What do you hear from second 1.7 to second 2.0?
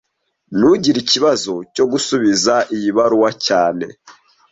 cyo